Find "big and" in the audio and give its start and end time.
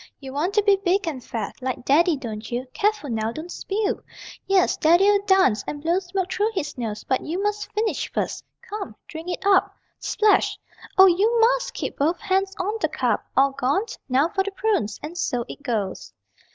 0.77-1.23